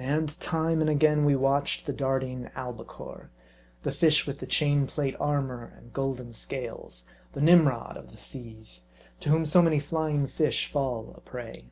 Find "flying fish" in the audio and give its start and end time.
9.78-10.66